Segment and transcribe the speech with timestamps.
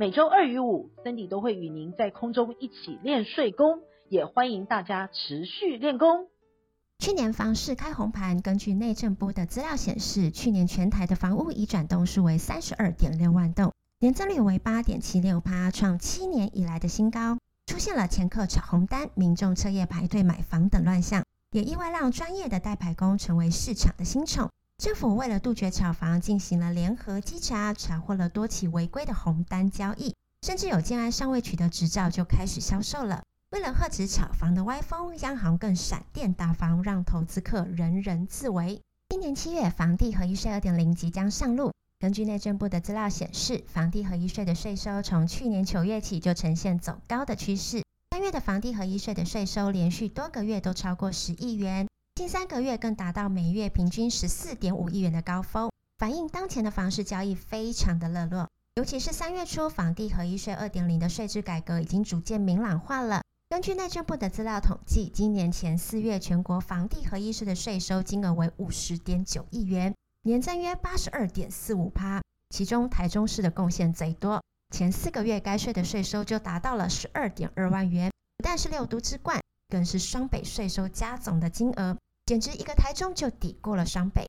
[0.00, 6.26] 每周二与五，Cindy 都会与您在空中一起练睡功，也欢迎大家持续练功。
[6.98, 17.36] 去年房市开红盘，根据内政部的资料显示，去年全台的房屋移转动数为三十二点六万栋，年增率为八点七六趴，创七年以来的新高。
[17.66, 24.48] 出现了前客炒红单、民众彻夜排队买房等乱象，也意外让专业的代排工成为市场的新宠。
[24.80, 33.22] 政府为了杜绝炒房，进行了联合稽查，查获了多起违规的红单交易，甚至有建安尚未取得执照就开始销售了。
[33.50, 38.80] 为了遏止炒房的歪风，央行更闪电打房，让投资客人人自危。
[39.10, 41.70] 今年七月，房地合一税二点零即将上路。
[41.98, 47.82] 根据内政部的资料显示，房地合一税的税收从去年九月起就呈现走高的趋势。
[48.12, 51.86] 三月的房地合一税的税收连续多个月都超过十亿元，
[52.20, 58.46] 近三个月更达到每月平均十四点五亿元的高峰，反映当前的房市交易非常的热络。
[58.74, 63.22] 尤其是三月初，房地合一税二点零的税制改革已经逐渐明朗化了。
[63.48, 69.94] 根据内政部的资料统计，今年前四月全国房地合一税的税收金额为五十点九亿元。
[70.24, 74.42] 年增约八十二点四五趴，其中台中市的贡献最多，
[74.76, 78.10] 前四个月该税的税收就达到了十二点二万元。
[78.36, 79.40] 不但是六都之冠，
[79.70, 81.96] 更是双北税收加总的金额，
[82.30, 84.24] 简直一个台中就抵过了双北。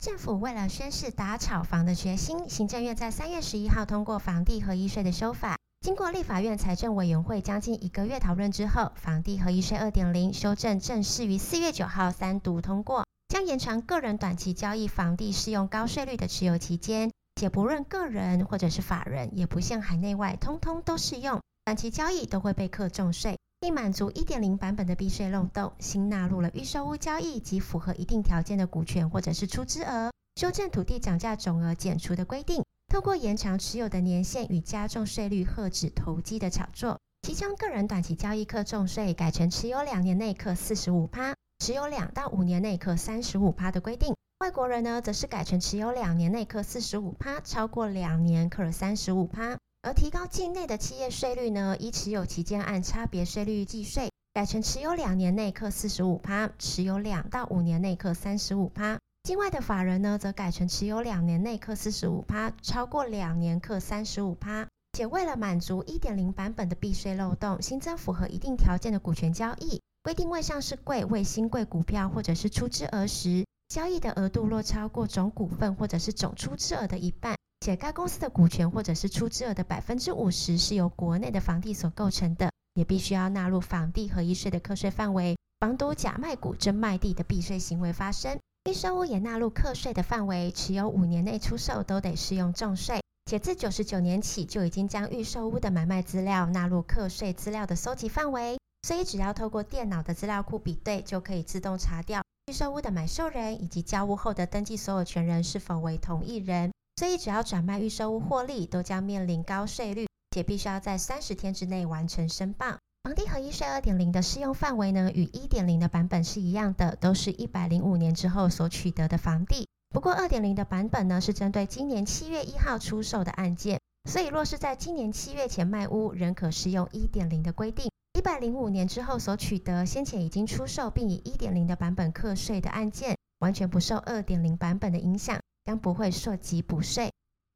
[0.00, 13.04] 政府为了宣示打炒房的决心，行政院在三月十一号通过房地合一税的修法，经过立法院财政委员会将近一个月讨论之后，房地合一税二点零修正正式于四月九号三读通过。
[13.28, 21.40] 将延长个人短期交易房地适用高税率的持有期间，且不论个人或者是法人，也不限海内外，通通都适用。
[21.64, 25.72] 短期交易都会被课重税，并满足一点零版本的避税漏洞。
[25.80, 37.00] 新纳入了预售屋交易及符合一定条件的股权或者是出资额，修正土地涨价总额减除的规定，透过延长持有的年限与加重税率，遏止投机的炒作。
[37.22, 41.34] 其中个人短期交易课重税改成持有两年内课四十五趴。
[41.58, 49.58] 持有两到五年内课三十五趴的规定，外国人呢则是改成持有两年内课四十五趴，超过两年课三十五趴。
[49.86, 58.98] 而提高境内的企业税率呢，依持有期间按差别税率计税，改成持有两年内课四十五趴，持有两到五年内课三十五趴。
[59.22, 64.66] 境外的法人呢，则改成持有两年内课四十五趴，超过两年课三十五趴。
[64.94, 69.80] 且为了满足一点零版本的避税漏洞，新增符合一定条件的股权交易。
[70.02, 88.38] 规定未上市柜、未新贵股票或者是出资额时，交易的额度若超过总股份或者是总出资额的一半，且该公司的股权或者是出资额的百分之五十是由国内的房地所构成的，也必须要纳入房地合一税的课税范围，防堵假卖股真卖地的避税行为发生。
[88.70, 98.58] 预售屋也纳入课税的范围，持有五年内出售都得适用重税，且自九十九年起就已经将预售屋的买卖资料纳入课税资料的搜集范围。
[98.86, 106.70] 所以只要透过电脑的资料库比对，就可以自动查掉预售屋的买受人以及交屋后的登记所有权人是否为同一人。
[106.96, 112.78] 所以只要转卖预售屋获利，都将面临高税率，且必须要在三十天之内完成申报。
[113.04, 119.68] 房地合一税二点零的适用范围呢，与一点零的版本是一样的，都是一百零五年之后所取得的房地。
[119.90, 123.78] 不过二点零的版本呢，是针对今年七月一号出售的案件，
[124.10, 127.90] 所以若是在今年七月前卖屋，仍可适用一点零的规定。
[128.18, 137.10] 一百零五年之后所取得先前已经出售并以一点零的版本课税的案件，完全不受二点零版本的影响，将不会涉及补税。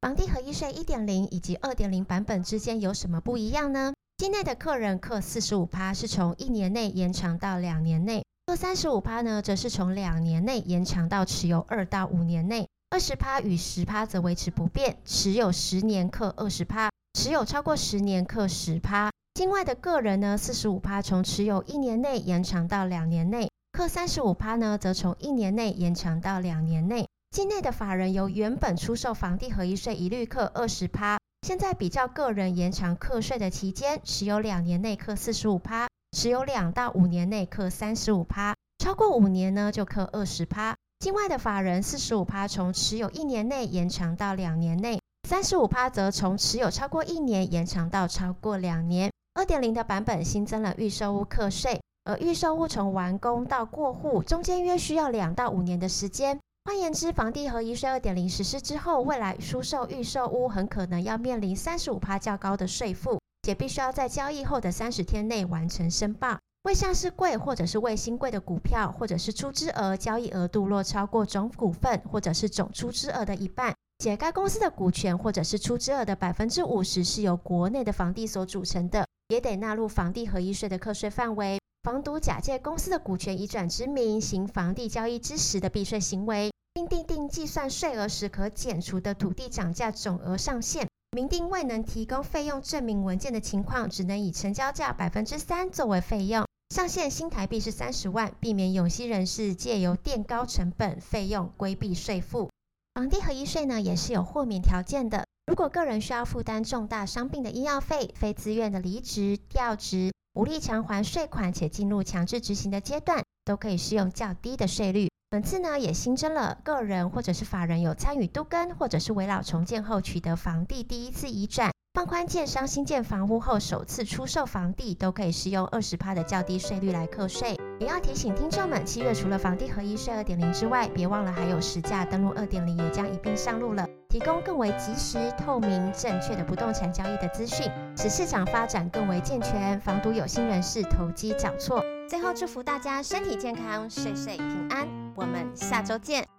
[0.00, 3.92] 房地合一税一点零以及二点零版本之间有什么不一样呢？
[4.18, 12.68] 境内的客人课四十五趴是从一年内延长到两年内，课三十五趴呢，则是从两年内延长到持有二到五年内。
[12.90, 19.10] 二十趴与十趴则维持不变，持有十年课二十趴，持有超过十年课十趴。
[19.34, 27.06] 境外的个人呢，四十五趴从持有一年内延长到两年内，课三十五趴呢，则从一年内延长到两年内。
[27.36, 35.86] 境内的法人由原本出售房地合一税一律课二十趴，现在比较个人延长课税的期间，持有两年内课四十五趴，
[36.16, 40.74] 持有两到五年内课三十五趴，超过五年呢就课二十趴。
[41.00, 44.98] 境外的法人四十五趴从持有一年内延长到两年内，
[45.28, 49.12] 三十五趴则从持有超过一年延长到超过两年。
[49.34, 56.40] 二点零的版本新增了预售屋课税，而预售屋从完工到过户中间约需要两到五年的时间。
[56.66, 66.36] 换言之，房地合一税二点零实施之后，未来出售预售屋很可能要面临三十五趴较高的税负，且必须要在交易后的三十天内完成申报。
[66.64, 81.60] 未上市柜或者是未新柜的股票，或者是出资额交易额度若超过总股份或者是总出资额的一半，且该公司的股权或者是出资额的百分之五十是由国内的房地所组成的，也得纳入房地合一税的课税范围。
[81.84, 90.86] 房督假借公司的股权移转之名行房地交易之时的避税行为，并订定计算税额时可减除的土地涨价总额上限。
[91.16, 96.44] 明定未能提供费用证明文件的情况，只能以成交价百分之三作为费用。
[96.68, 102.50] 上限新台币是三十万，避免有息人士借由垫高成本费用规避税负。
[102.92, 105.24] 房地合一税呢，也是有豁免条件的。
[105.46, 115.08] 如果个人需要负担重大伤病的医药费、非自愿的离职、调职、无力偿还税款且进入强制执行的阶段，都可以适用较低的税率。
[115.36, 121.70] 本次呢，也新增了个人或者是法人有参与都更或者是围老重建后取得房地第一次移转。
[121.92, 127.54] 放宽建商新建房屋后首次出售房地，都可以适用二十趴的较低税率来课税。
[127.78, 141.84] 也要提醒听众们，七月除了房地合一税二点零之外，别忘了还有实价登录二点零也将一并上路了，提供更为及时、透明、正确的不动产交易的资讯，使市场发展更为健全，防堵有心人士投机缴错。
[142.08, 145.05] 最后祝福大家身体健康，岁岁平安。
[145.16, 146.35] 我们下周见。